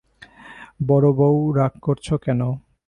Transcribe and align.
বড়োবউ, 0.87 1.37
রাগ 1.57 1.73
করছ 1.81 2.07
কেন? 2.23 2.41